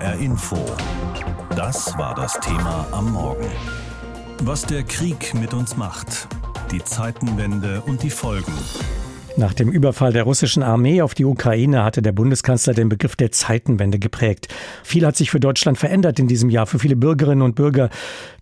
[0.00, 0.56] HR Info.
[1.54, 3.50] Das war das Thema am Morgen.
[4.42, 6.26] Was der Krieg mit uns macht.
[6.70, 8.52] Die Zeitenwende und die Folgen.
[9.36, 13.30] Nach dem Überfall der russischen Armee auf die Ukraine hatte der Bundeskanzler den Begriff der
[13.30, 14.48] Zeitenwende geprägt.
[14.82, 16.66] Viel hat sich für Deutschland verändert in diesem Jahr.
[16.66, 17.90] Für viele Bürgerinnen und Bürger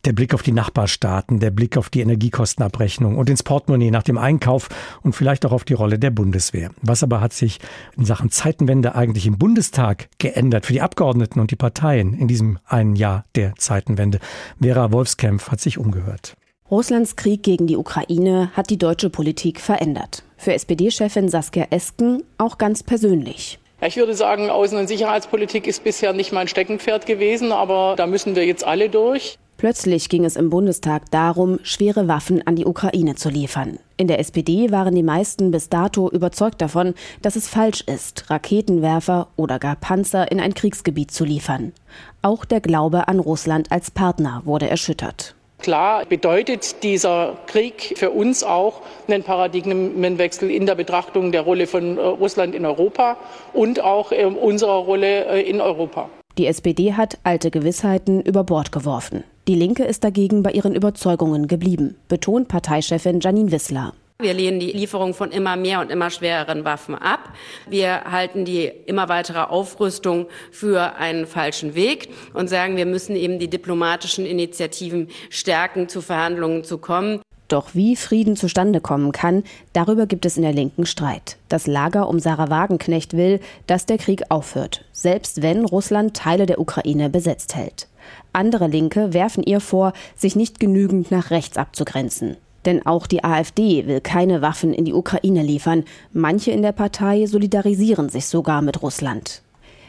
[0.04, 4.18] der Blick auf die Nachbarstaaten, der Blick auf die Energiekostenabrechnung und ins Portemonnaie nach dem
[4.18, 4.68] Einkauf
[5.03, 6.71] und vielleicht auch auf die Rolle der Bundeswehr.
[6.80, 7.61] Was aber hat sich
[7.96, 12.58] in Sachen Zeitenwende eigentlich im Bundestag geändert für die Abgeordneten und die Parteien in diesem
[12.66, 14.21] einen Jahr der Zeitenwende?
[14.61, 16.36] Vera Wolfskämpf hat sich umgehört.
[16.71, 20.22] Russlands Krieg gegen die Ukraine hat die deutsche Politik verändert.
[20.36, 23.58] Für SPD-Chefin Saskia Esken auch ganz persönlich.
[23.81, 28.36] Ich würde sagen, Außen- und Sicherheitspolitik ist bisher nicht mein Steckenpferd gewesen, aber da müssen
[28.36, 29.39] wir jetzt alle durch.
[29.57, 33.78] Plötzlich ging es im Bundestag darum, schwere Waffen an die Ukraine zu liefern.
[33.97, 39.28] In der SPD waren die meisten bis dato überzeugt davon, dass es falsch ist, Raketenwerfer
[39.36, 41.72] oder gar Panzer in ein Kriegsgebiet zu liefern.
[42.20, 45.34] Auch der Glaube an Russland als Partner wurde erschüttert.
[45.59, 51.98] Klar bedeutet dieser Krieg für uns auch einen Paradigmenwechsel in der Betrachtung der Rolle von
[51.98, 53.17] äh, Russland in Europa
[53.53, 56.09] und auch ähm, unserer Rolle äh, in Europa.
[56.39, 59.25] Die SPD hat alte Gewissheiten über Bord geworfen.
[59.48, 63.95] Die Linke ist dagegen bei ihren Überzeugungen geblieben, betont Parteichefin Janine Wissler.
[64.20, 67.34] Wir lehnen die Lieferung von immer mehr und immer schwereren Waffen ab.
[67.70, 73.39] Wir halten die immer weitere Aufrüstung für einen falschen Weg und sagen, wir müssen eben
[73.39, 77.20] die diplomatischen Initiativen stärken, zu Verhandlungen zu kommen.
[77.46, 81.36] Doch wie Frieden zustande kommen kann, darüber gibt es in der Linken Streit.
[81.48, 86.58] Das Lager um Sarah Wagenknecht will, dass der Krieg aufhört, selbst wenn Russland Teile der
[86.58, 87.86] Ukraine besetzt hält.
[88.33, 92.36] Andere Linke werfen ihr vor, sich nicht genügend nach rechts abzugrenzen.
[92.69, 95.84] Denn auch die AfD will keine Waffen in die Ukraine liefern.
[96.12, 99.41] Manche in der Partei solidarisieren sich sogar mit Russland.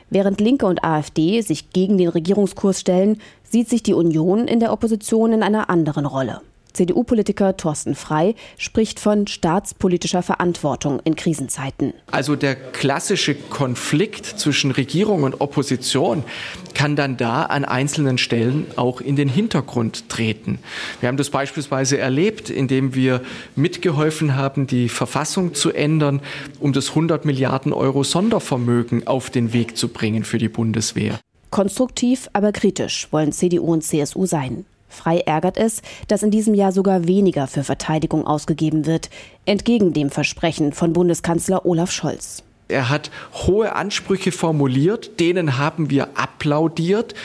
[0.10, 4.72] Während Linke und AfD sich gegen den Regierungskurs stellen, sieht sich die Union in der
[4.72, 6.40] Opposition in einer anderen Rolle.
[6.74, 11.94] CDU-Politiker Thorsten Frei spricht von staatspolitischer Verantwortung in Krisenzeiten.
[12.12, 16.24] Also der klassische Konflikt zwischen Regierung und Opposition
[16.74, 20.60] kann dann da an einzelnen Stellen auch in den Hintergrund treten.
[21.00, 23.22] Wir haben das beispielsweise erlebt, indem wir
[23.56, 26.22] mitgeholfen haben, die Verfassung zu ändern,
[26.60, 31.20] um das 100 Milliarden Euro Sondervermögen auf den Weg zu bringen für die Bundeswehr.
[31.50, 34.66] Konstruktiv, aber kritisch wollen CDU und CSU sein.
[34.90, 39.10] Frei ärgert es, dass in diesem Jahr sogar weniger für Verteidigung ausgegeben wird,
[39.46, 42.44] entgegen dem Versprechen von Bundeskanzler Olaf Scholz.
[42.68, 47.16] Er hat hohe Ansprüche formuliert, denen haben wir applaudiert.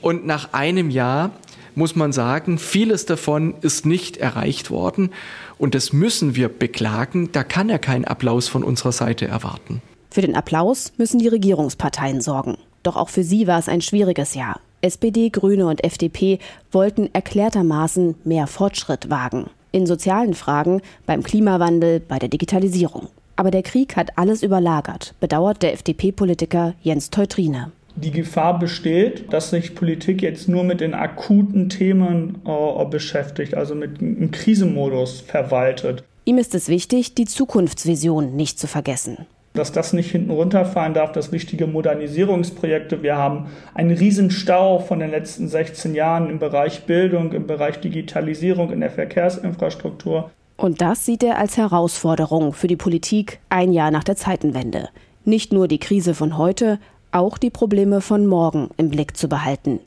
[0.00, 1.30] Und nach einem Jahr
[1.74, 5.10] muss man sagen, vieles davon ist nicht erreicht worden.
[5.58, 7.30] Und das müssen wir beklagen.
[7.32, 9.80] Da kann er keinen Applaus von unserer Seite erwarten.
[10.10, 12.58] Für den Applaus müssen die Regierungsparteien sorgen.
[12.82, 14.60] Doch auch für sie war es ein schwieriges Jahr.
[14.82, 16.38] SPD, Grüne und FDP
[16.72, 19.46] wollten erklärtermaßen mehr Fortschritt wagen.
[19.70, 23.08] In sozialen Fragen, beim Klimawandel, bei der Digitalisierung.
[23.36, 27.72] Aber der Krieg hat alles überlagert, bedauert der FDP-Politiker Jens Teutrine.
[27.94, 33.74] Die Gefahr besteht, dass sich Politik jetzt nur mit den akuten Themen äh, beschäftigt, also
[33.74, 36.04] mit einem Krisenmodus verwaltet.
[36.24, 41.12] Ihm ist es wichtig, die Zukunftsvision nicht zu vergessen dass das nicht hinten runterfallen darf,
[41.12, 43.02] dass wichtige Modernisierungsprojekte.
[43.02, 48.72] Wir haben einen Riesenstau von den letzten 16 Jahren im Bereich Bildung, im Bereich Digitalisierung,
[48.72, 50.30] in der Verkehrsinfrastruktur.
[50.56, 54.88] Und das sieht er als Herausforderung für die Politik ein Jahr nach der Zeitenwende.
[55.24, 56.78] Nicht nur die Krise von heute,
[57.10, 59.80] auch die Probleme von morgen im Blick zu behalten.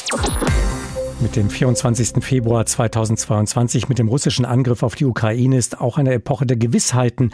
[1.22, 2.24] Mit dem 24.
[2.24, 7.32] Februar 2022, mit dem russischen Angriff auf die Ukraine, ist auch eine Epoche der Gewissheiten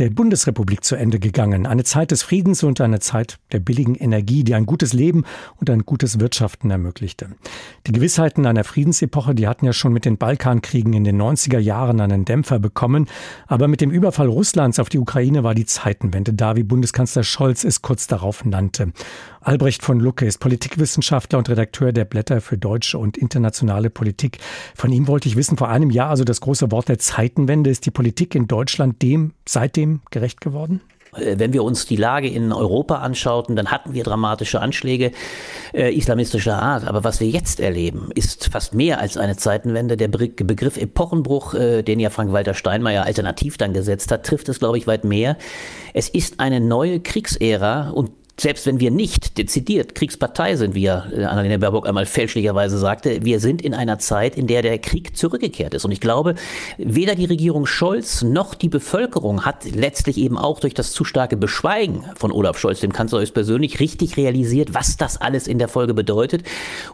[0.00, 1.66] der Bundesrepublik zu Ende gegangen.
[1.66, 5.24] Eine Zeit des Friedens und eine Zeit der billigen Energie, die ein gutes Leben
[5.56, 7.28] und ein gutes Wirtschaften ermöglichte.
[7.86, 12.00] Die Gewissheiten einer Friedensepoche, die hatten ja schon mit den Balkankriegen in den 90er Jahren
[12.00, 13.08] einen Dämpfer bekommen.
[13.46, 17.62] Aber mit dem Überfall Russlands auf die Ukraine war die Zeitenwende da, wie Bundeskanzler Scholz
[17.62, 18.92] es kurz darauf nannte.
[19.42, 24.38] Albrecht von Lucke ist Politikwissenschaftler und Redakteur der Blätter für deutsche und internationale Politik.
[24.74, 27.84] Von ihm wollte ich wissen, vor einem Jahr, also das große Wort der Zeitenwende, ist
[27.84, 30.80] die Politik in Deutschland dem seitdem dem gerecht geworden?
[31.14, 35.12] Äh, wenn wir uns die Lage in Europa anschauten, dann hatten wir dramatische Anschläge
[35.72, 36.86] äh, islamistischer Art.
[36.86, 39.96] Aber was wir jetzt erleben, ist fast mehr als eine Zeitenwende.
[39.96, 44.78] Der Begriff Epochenbruch, äh, den ja Frank-Walter Steinmeier alternativ dann gesetzt hat, trifft es, glaube
[44.78, 45.36] ich, weit mehr.
[45.94, 48.10] Es ist eine neue Kriegsära und
[48.40, 53.24] selbst wenn wir nicht dezidiert Kriegspartei sind, wie ja äh, Annalena Baerbock einmal fälschlicherweise sagte,
[53.24, 55.84] wir sind in einer Zeit, in der der Krieg zurückgekehrt ist.
[55.84, 56.34] Und ich glaube,
[56.78, 61.36] weder die Regierung Scholz noch die Bevölkerung hat letztlich eben auch durch das zu starke
[61.36, 65.92] Beschweigen von Olaf Scholz, dem Kanzler persönlich, richtig realisiert, was das alles in der Folge
[65.92, 66.42] bedeutet.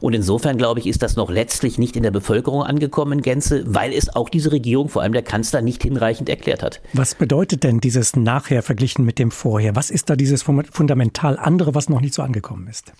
[0.00, 3.92] Und insofern, glaube ich, ist das noch letztlich nicht in der Bevölkerung angekommen Gänze, weil
[3.92, 6.80] es auch diese Regierung, vor allem der Kanzler, nicht hinreichend erklärt hat.
[6.92, 9.76] Was bedeutet denn dieses Nachher verglichen mit dem Vorher?
[9.76, 12.92] Was ist da dieses fundamental andere, was noch nicht so angekommen ist?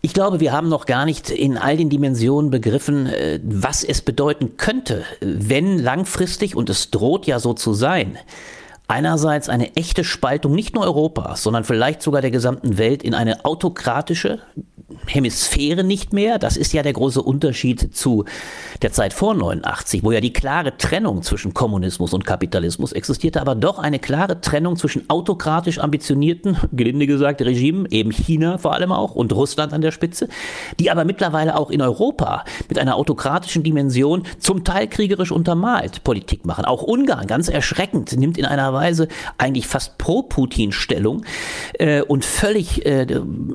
[0.00, 4.00] Ich glaube, wir haben noch gar nicht in all den Dimensionen begriffen, äh, was es
[4.00, 8.16] bedeuten könnte, wenn langfristig, und es droht ja so zu sein,
[8.88, 13.44] einerseits eine echte Spaltung nicht nur Europas, sondern vielleicht sogar der gesamten Welt in eine
[13.44, 14.40] autokratische,
[15.06, 16.38] Hemisphäre nicht mehr.
[16.38, 18.24] Das ist ja der große Unterschied zu
[18.80, 23.54] der Zeit vor 89, wo ja die klare Trennung zwischen Kommunismus und Kapitalismus existierte, aber
[23.54, 29.14] doch eine klare Trennung zwischen autokratisch ambitionierten, gelinde gesagt, Regimen, eben China vor allem auch
[29.14, 30.28] und Russland an der Spitze,
[30.80, 36.46] die aber mittlerweile auch in Europa mit einer autokratischen Dimension zum Teil kriegerisch untermalt Politik
[36.46, 36.64] machen.
[36.64, 41.24] Auch Ungarn, ganz erschreckend, nimmt in einer Weise eigentlich fast pro Putin Stellung
[41.74, 43.06] äh, und völlig äh,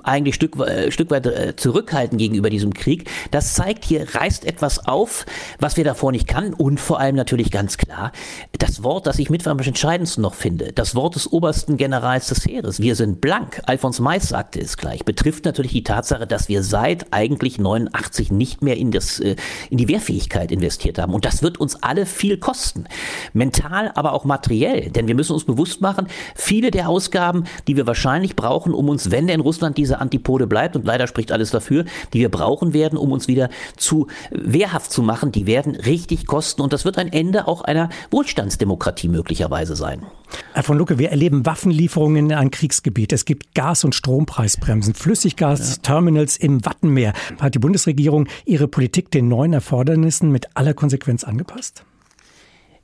[0.04, 3.10] eigentlich Stück, äh, Stück weit äh, zurückhalten gegenüber diesem Krieg.
[3.32, 5.26] Das zeigt, hier reißt etwas auf,
[5.60, 8.12] was wir davor nicht kannten und vor allem natürlich ganz klar
[8.58, 12.46] das Wort, das ich mit am entscheidendsten noch finde, das Wort des obersten Generals des
[12.46, 12.80] Heeres.
[12.80, 13.62] Wir sind blank.
[13.66, 15.06] Alfons Mais sagte es gleich.
[15.06, 19.36] Betrifft natürlich die Tatsache, dass wir seit eigentlich 89 nicht mehr in das, äh,
[19.70, 21.14] in die Wehrfähigkeit investiert haben.
[21.14, 22.86] Und das wird uns alle viel kosten.
[23.34, 24.90] Mental, aber auch materiell.
[24.90, 29.12] Denn wir müssen uns bewusst machen, viele der Ausgaben, die wir wahrscheinlich brauchen, um uns,
[29.12, 32.98] wenn denn Russland diese Antipode bleibt, und leider spricht alles dafür, die wir brauchen werden,
[32.98, 36.62] um uns wieder zu wehrhaft zu machen, die werden richtig kosten.
[36.62, 40.06] Und das wird ein Ende auch einer Wohlstandsdemokratie möglicherweise sein.
[40.54, 43.14] Herr von Lucke, wir erleben Waffenlieferungen in ein Kriegsgebiet.
[43.14, 46.46] Es gibt Gas- und Strompreisbremsen, Flüssiggasterminals ja.
[46.46, 47.14] im Wattenmeer.
[47.40, 51.86] Hat die Bundesregierung ihre Politik den neuen Erfordernissen mit aller Konsequenz angepasst?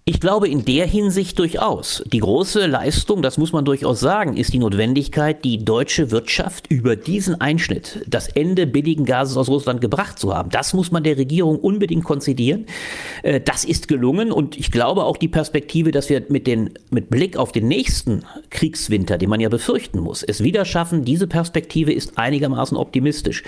[0.09, 2.03] Ich glaube in der Hinsicht durchaus.
[2.11, 6.95] Die große Leistung, das muss man durchaus sagen, ist die Notwendigkeit, die deutsche Wirtschaft über
[6.95, 10.49] diesen Einschnitt, das Ende billigen Gases aus Russland gebracht zu haben.
[10.49, 12.65] Das muss man der Regierung unbedingt konzidieren.
[13.21, 17.11] Äh, das ist gelungen und ich glaube auch die Perspektive, dass wir mit, den, mit
[17.11, 21.93] Blick auf den nächsten Kriegswinter, den man ja befürchten muss, es wieder schaffen, diese Perspektive
[21.93, 23.43] ist einigermaßen optimistisch.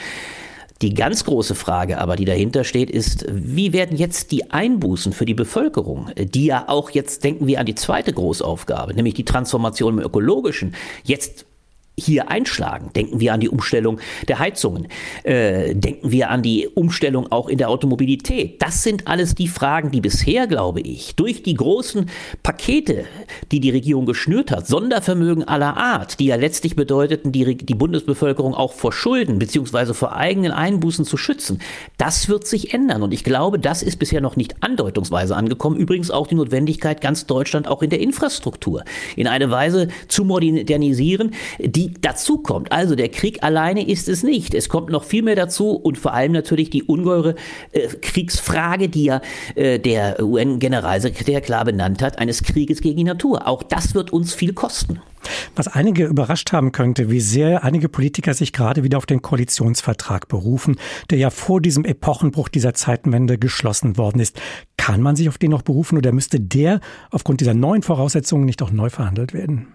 [0.81, 5.25] Die ganz große Frage aber, die dahinter steht, ist, wie werden jetzt die Einbußen für
[5.25, 9.99] die Bevölkerung, die ja auch jetzt denken wir an die zweite Großaufgabe, nämlich die Transformation
[9.99, 11.45] im ökologischen, jetzt
[11.97, 12.91] hier einschlagen.
[12.95, 14.87] Denken wir an die Umstellung der Heizungen.
[15.23, 18.61] Äh, denken wir an die Umstellung auch in der Automobilität.
[18.61, 22.09] Das sind alles die Fragen, die bisher, glaube ich, durch die großen
[22.43, 23.05] Pakete,
[23.51, 28.55] die die Regierung geschnürt hat, Sondervermögen aller Art, die ja letztlich bedeuteten, die, die Bundesbevölkerung
[28.55, 29.93] auch vor Schulden bzw.
[29.93, 31.59] vor eigenen Einbußen zu schützen,
[31.97, 33.03] das wird sich ändern.
[33.03, 35.77] Und ich glaube, das ist bisher noch nicht andeutungsweise angekommen.
[35.77, 38.83] Übrigens auch die Notwendigkeit, ganz Deutschland auch in der Infrastruktur
[39.15, 42.71] in eine Weise zu modernisieren, die dazu kommt.
[42.71, 44.53] Also der Krieg alleine ist es nicht.
[44.53, 47.35] Es kommt noch viel mehr dazu und vor allem natürlich die ungeheure
[47.71, 49.21] äh, Kriegsfrage, die ja
[49.55, 53.47] äh, der UN-Generalsekretär klar benannt hat, eines Krieges gegen die Natur.
[53.47, 55.01] Auch das wird uns viel kosten.
[55.55, 60.27] Was einige überrascht haben könnte, wie sehr einige Politiker sich gerade wieder auf den Koalitionsvertrag
[60.27, 60.77] berufen,
[61.09, 64.39] der ja vor diesem Epochenbruch dieser Zeitenwende geschlossen worden ist.
[64.77, 66.79] Kann man sich auf den noch berufen oder müsste der
[67.11, 69.67] aufgrund dieser neuen Voraussetzungen nicht auch neu verhandelt werden?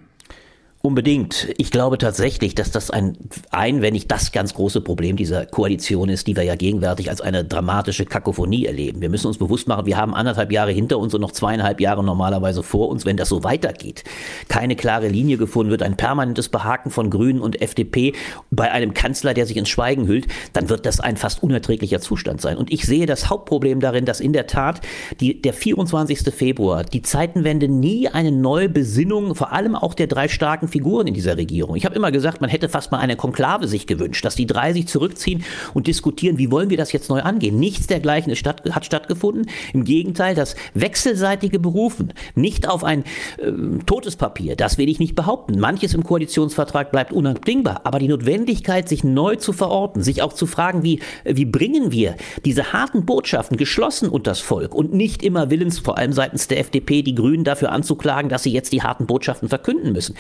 [0.82, 1.48] Unbedingt.
[1.58, 3.16] Ich glaube tatsächlich, dass das ein,
[3.50, 7.20] ein, wenn nicht das ganz große Problem dieser Koalition ist, die wir ja gegenwärtig als
[7.20, 9.00] eine dramatische Kakophonie erleben.
[9.00, 12.04] Wir müssen uns bewusst machen, wir haben anderthalb Jahre hinter uns und noch zweieinhalb Jahre
[12.04, 14.04] normalerweise vor uns, wenn das so weitergeht.
[14.48, 18.12] Keine klare Linie gefunden wird, ein permanentes Behaken von Grünen und FDP
[18.52, 22.40] bei einem Kanzler, der sich ins Schweigen hüllt, dann wird das ein fast unerträglicher Zustand
[22.40, 22.56] sein.
[22.56, 24.82] Und ich sehe das Hauptproblem darin, dass in der Tat
[25.18, 26.32] die, der 24.
[26.32, 31.14] Februar, die Zeitenwende nie eine neue Besinnung, vor allem auch der drei starken Figuren in
[31.14, 31.76] dieser Regierung.
[31.76, 34.72] Ich habe immer gesagt, man hätte fast mal eine Konklave sich gewünscht, dass die drei
[34.72, 35.44] sich zurückziehen
[35.74, 37.58] und diskutieren, wie wollen wir das jetzt neu angehen.
[37.58, 39.46] Nichts dergleichen statt, hat stattgefunden.
[39.72, 43.04] Im Gegenteil, das wechselseitige Berufen, nicht auf ein
[43.38, 43.52] äh,
[43.86, 45.58] totes Papier, das will ich nicht behaupten.
[45.58, 50.46] Manches im Koalitionsvertrag bleibt unabdingbar, aber die Notwendigkeit, sich neu zu verorten, sich auch zu
[50.46, 55.50] fragen, wie, wie bringen wir diese harten Botschaften geschlossen unter das Volk und nicht immer
[55.50, 59.06] willens, vor allem seitens der FDP, die Grünen dafür anzuklagen, dass sie jetzt die harten
[59.06, 60.16] Botschaften verkünden müssen.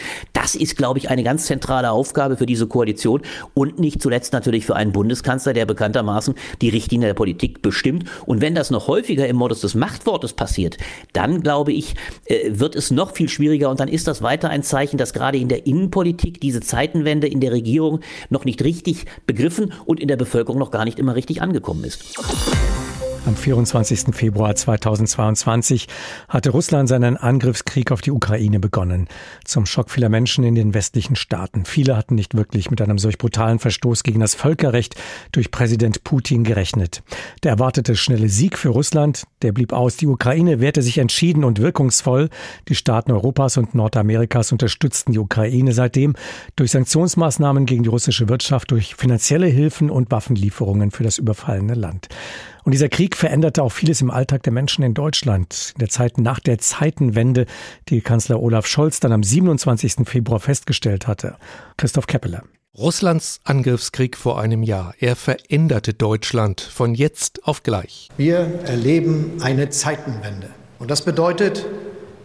[0.46, 3.22] Das ist, glaube ich, eine ganz zentrale Aufgabe für diese Koalition
[3.54, 8.04] und nicht zuletzt natürlich für einen Bundeskanzler, der bekanntermaßen die Richtlinie der Politik bestimmt.
[8.26, 10.76] Und wenn das noch häufiger im Modus des Machtwortes passiert,
[11.12, 14.62] dann glaube ich, äh, wird es noch viel schwieriger und dann ist das weiter ein
[14.62, 17.98] Zeichen, dass gerade in der Innenpolitik diese Zeitenwende in der Regierung
[18.30, 22.04] noch nicht richtig begriffen und in der Bevölkerung noch gar nicht immer richtig angekommen ist.
[23.26, 24.14] Am 24.
[24.14, 25.88] Februar 2022
[26.28, 29.08] hatte Russland seinen Angriffskrieg auf die Ukraine begonnen.
[29.44, 31.64] Zum Schock vieler Menschen in den westlichen Staaten.
[31.64, 34.94] Viele hatten nicht wirklich mit einem solch brutalen Verstoß gegen das Völkerrecht
[35.32, 37.02] durch Präsident Putin gerechnet.
[37.42, 39.96] Der erwartete schnelle Sieg für Russland, der blieb aus.
[39.96, 42.28] Die Ukraine wehrte sich entschieden und wirkungsvoll.
[42.68, 46.14] Die Staaten Europas und Nordamerikas unterstützten die Ukraine seitdem
[46.54, 52.06] durch Sanktionsmaßnahmen gegen die russische Wirtschaft, durch finanzielle Hilfen und Waffenlieferungen für das überfallene Land.
[52.66, 55.72] Und dieser Krieg veränderte auch vieles im Alltag der Menschen in Deutschland.
[55.76, 57.46] In der Zeit nach der Zeitenwende,
[57.88, 59.98] die Kanzler Olaf Scholz dann am 27.
[60.04, 61.36] Februar festgestellt hatte.
[61.76, 62.42] Christoph Keppeler.
[62.76, 64.94] Russlands Angriffskrieg vor einem Jahr.
[64.98, 68.08] Er veränderte Deutschland von jetzt auf gleich.
[68.16, 70.50] Wir erleben eine Zeitenwende.
[70.80, 71.64] Und das bedeutet,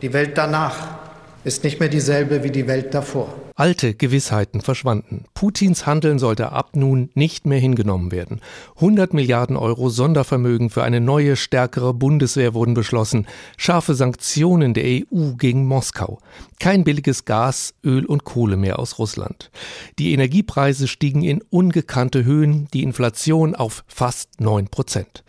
[0.02, 1.01] die Welt danach
[1.44, 3.34] ist nicht mehr dieselbe wie die Welt davor.
[3.56, 5.26] Alte Gewissheiten verschwanden.
[5.34, 8.42] Putins Handeln sollte ab nun nicht mehr hingenommen werden.
[8.76, 13.28] 100 Milliarden Euro Sondervermögen für eine neue, stärkere Bundeswehr wurden beschlossen.
[13.58, 16.20] Scharfe Sanktionen der EU gegen Moskau.
[16.60, 19.52] Kein billiges Gas, Öl und Kohle mehr aus Russland.
[20.00, 25.24] Die Energiepreise stiegen in ungekannte Höhen, die Inflation auf fast 9 Prozent.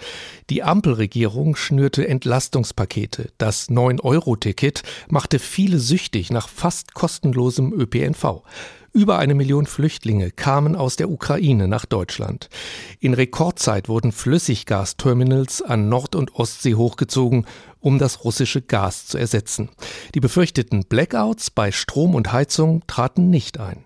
[0.49, 3.31] Die Ampelregierung schnürte Entlastungspakete.
[3.39, 8.43] Das 9-Euro-Ticket machte viele süchtig nach fast kostenlosem ÖPNV.
[8.95, 12.51] Über eine Million Flüchtlinge kamen aus der Ukraine nach Deutschland.
[13.01, 17.47] In Rekordzeit wurden Flüssiggasterminals an Nord- und Ostsee hochgezogen
[17.83, 19.69] um das russische Gas zu ersetzen.
[20.15, 23.83] Die befürchteten Blackouts bei Strom und Heizung traten nicht ein.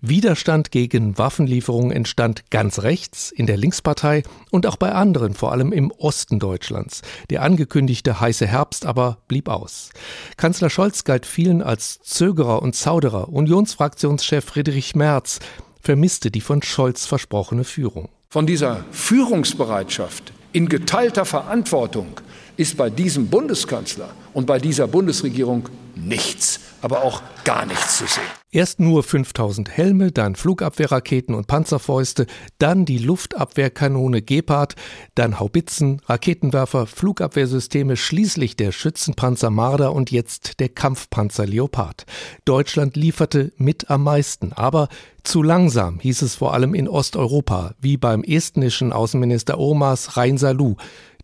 [0.00, 5.72] Widerstand gegen Waffenlieferungen entstand ganz rechts in der Linkspartei und auch bei anderen, vor allem
[5.72, 7.02] im Osten Deutschlands.
[7.30, 9.90] Der angekündigte heiße Herbst aber blieb aus.
[10.36, 13.28] Kanzler Scholz galt vielen als Zögerer und Zauderer.
[13.28, 15.40] Unionsfraktionschef Friedrich Merz
[15.82, 18.08] vermisste die von Scholz versprochene Führung.
[18.30, 22.20] Von dieser Führungsbereitschaft in geteilter Verantwortung
[22.56, 28.22] ist bei diesem Bundeskanzler und bei dieser Bundesregierung nichts, aber auch gar nichts zu sehen.
[28.50, 32.26] Erst nur 5000 Helme, dann Flugabwehrraketen und Panzerfäuste,
[32.58, 34.76] dann die Luftabwehrkanone Gepard,
[35.14, 42.06] dann Haubitzen, Raketenwerfer, Flugabwehrsysteme, schließlich der Schützenpanzer Marder und jetzt der Kampfpanzer Leopard.
[42.44, 44.88] Deutschland lieferte mit am meisten, aber
[45.22, 50.76] zu langsam, hieß es vor allem in Osteuropa, wie beim estnischen Außenminister Omas Reinsalu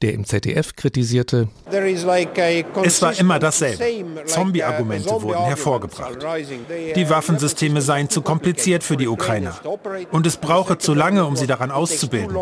[0.02, 1.48] der im ZDF kritisierte,
[2.82, 3.84] es war immer dasselbe.
[4.62, 6.18] Zombie-Argumente wurden hervorgebracht.
[6.96, 9.54] Die Waffensysteme seien zu kompliziert für die Ukrainer.
[10.10, 12.36] Und es brauche zu lange, um sie daran auszubilden.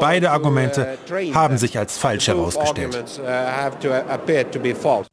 [0.00, 0.98] Beide Argumente
[1.34, 3.04] haben sich als falsch herausgestellt.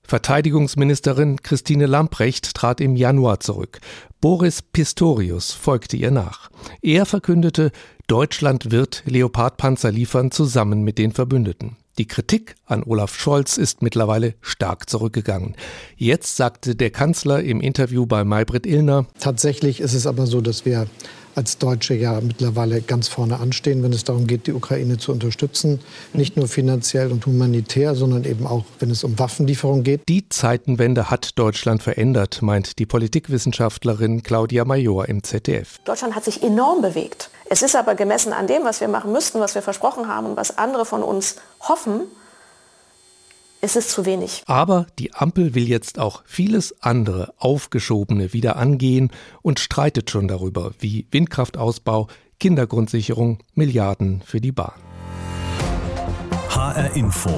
[0.07, 3.79] Verteidigungsministerin Christine Lamprecht trat im Januar zurück.
[4.21, 6.49] Boris Pistorius folgte ihr nach.
[6.81, 7.71] Er verkündete,
[8.07, 11.77] Deutschland wird Leopardpanzer liefern zusammen mit den Verbündeten.
[11.99, 15.57] Die Kritik an Olaf Scholz ist mittlerweile stark zurückgegangen.
[15.97, 20.63] Jetzt sagte der Kanzler im Interview bei Maybrit Illner, Tatsächlich ist es aber so, dass
[20.63, 20.87] wir
[21.35, 25.81] als Deutsche ja mittlerweile ganz vorne anstehen, wenn es darum geht, die Ukraine zu unterstützen.
[26.13, 30.07] Nicht nur finanziell und humanitär, sondern eben auch, wenn es um Waffenlieferung geht.
[30.07, 35.77] Die Zeitenwende hat Deutschland verändert, meint die Politikwissenschaftlerin Claudia Major im ZDF.
[35.83, 37.29] Deutschland hat sich enorm bewegt.
[37.49, 40.37] Es ist aber gemessen an dem, was wir machen müssten, was wir versprochen haben und
[40.37, 42.01] was andere von uns hoffen,
[43.61, 44.43] es ist zu wenig.
[44.45, 49.11] Aber die Ampel will jetzt auch vieles andere Aufgeschobene wieder angehen
[49.41, 52.07] und streitet schon darüber, wie Windkraftausbau,
[52.39, 54.79] Kindergrundsicherung, Milliarden für die Bahn.
[56.49, 57.37] HR Info.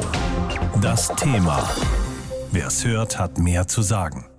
[0.82, 1.68] Das Thema.
[2.52, 4.31] Wer es hört, hat mehr zu sagen.